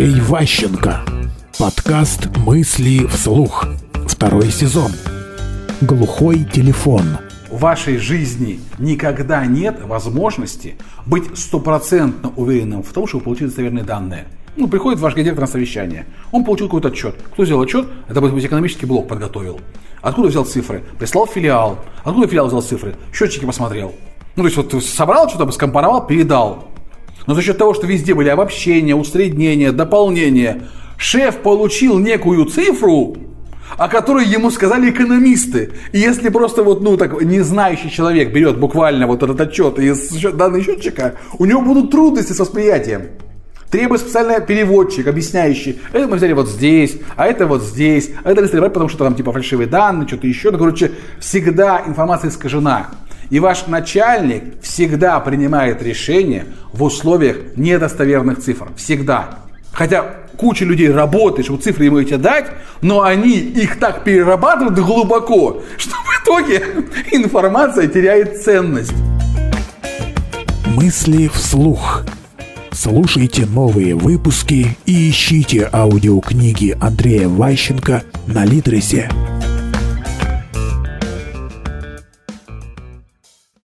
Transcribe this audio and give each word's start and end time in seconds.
Андрей 0.00 0.22
Ващенко. 0.22 1.00
Подкаст 1.58 2.34
«Мысли 2.38 3.04
вслух». 3.04 3.66
Второй 4.06 4.50
сезон. 4.50 4.92
Глухой 5.82 6.44
телефон. 6.44 7.02
В 7.50 7.60
вашей 7.60 7.98
жизни 7.98 8.60
никогда 8.78 9.44
нет 9.44 9.84
возможности 9.84 10.76
быть 11.04 11.36
стопроцентно 11.36 12.32
уверенным 12.34 12.82
в 12.82 12.90
том, 12.94 13.06
что 13.06 13.18
вы 13.18 13.24
получили 13.24 13.48
достоверные 13.48 13.84
данные. 13.84 14.24
Ну, 14.56 14.68
приходит 14.68 15.00
ваш 15.00 15.12
директор 15.12 15.42
на 15.42 15.46
совещание. 15.46 16.06
Он 16.32 16.46
получил 16.46 16.68
какой-то 16.68 16.88
отчет. 16.88 17.16
Кто 17.34 17.44
сделал 17.44 17.60
отчет? 17.60 17.86
Это, 18.08 18.22
может 18.22 18.34
быть, 18.34 18.46
экономический 18.46 18.86
блок 18.86 19.06
подготовил. 19.06 19.60
Откуда 20.00 20.28
взял 20.28 20.46
цифры? 20.46 20.82
Прислал 20.98 21.26
филиал. 21.26 21.78
Откуда 22.04 22.26
филиал 22.26 22.46
взял 22.46 22.62
цифры? 22.62 22.96
Счетчики 23.12 23.44
посмотрел. 23.44 23.92
Ну, 24.34 24.44
то 24.44 24.48
есть, 24.48 24.56
вот 24.56 24.82
собрал 24.82 25.28
что-то, 25.28 25.52
скомпоновал, 25.52 26.06
передал. 26.06 26.69
Но 27.30 27.36
за 27.36 27.42
счет 27.42 27.58
того, 27.58 27.74
что 27.74 27.86
везде 27.86 28.12
были 28.12 28.28
обобщения, 28.28 28.96
усреднения, 28.96 29.70
дополнения, 29.70 30.62
шеф 30.96 31.36
получил 31.36 31.96
некую 32.00 32.44
цифру, 32.46 33.18
о 33.78 33.86
которой 33.86 34.26
ему 34.26 34.50
сказали 34.50 34.90
экономисты. 34.90 35.70
И 35.92 36.00
если 36.00 36.28
просто 36.28 36.64
вот, 36.64 36.82
ну, 36.82 36.96
так, 36.96 37.22
не 37.22 37.38
знающий 37.38 37.88
человек 37.88 38.32
берет 38.32 38.58
буквально 38.58 39.06
вот 39.06 39.22
этот 39.22 39.40
отчет 39.40 39.78
из 39.78 40.10
данного 40.10 40.60
счетчика, 40.60 41.14
у 41.38 41.44
него 41.44 41.60
будут 41.60 41.92
трудности 41.92 42.32
с 42.32 42.40
восприятием. 42.40 43.02
Требует 43.70 44.00
специальный 44.00 44.44
переводчик, 44.44 45.06
объясняющий, 45.06 45.78
это 45.92 46.08
мы 46.08 46.16
взяли 46.16 46.32
вот 46.32 46.48
здесь, 46.48 46.96
а 47.14 47.28
это 47.28 47.46
вот 47.46 47.62
здесь, 47.62 48.10
а 48.24 48.32
это 48.32 48.42
рисовать, 48.42 48.72
потому 48.72 48.88
что 48.88 49.04
там 49.04 49.14
типа 49.14 49.30
фальшивые 49.30 49.68
данные, 49.68 50.08
что-то 50.08 50.26
еще. 50.26 50.50
Ну, 50.50 50.58
короче, 50.58 50.90
всегда 51.20 51.80
информация 51.86 52.30
искажена. 52.30 52.88
И 53.30 53.38
ваш 53.38 53.66
начальник 53.68 54.60
всегда 54.60 55.20
принимает 55.20 55.82
решение 55.82 56.46
в 56.72 56.82
условиях 56.82 57.56
недостоверных 57.56 58.40
цифр. 58.40 58.68
Всегда. 58.76 59.38
Хотя 59.72 60.04
куча 60.36 60.64
людей 60.64 60.90
работает, 60.90 61.46
чтобы 61.46 61.62
цифры 61.62 61.84
ему 61.84 61.98
эти 61.98 62.14
дать, 62.14 62.46
но 62.82 63.02
они 63.02 63.38
их 63.38 63.78
так 63.78 64.04
перерабатывают 64.04 64.78
глубоко, 64.78 65.62
что 65.76 65.94
в 65.94 66.22
итоге 66.22 66.64
информация 67.12 67.86
теряет 67.86 68.42
ценность. 68.42 68.92
Мысли 70.66 71.28
вслух. 71.28 72.02
Слушайте 72.72 73.46
новые 73.46 73.94
выпуски 73.94 74.76
и 74.86 75.10
ищите 75.10 75.68
аудиокниги 75.72 76.76
Андрея 76.80 77.28
Ващенко 77.28 78.04
на 78.26 78.44
Литресе. 78.44 79.08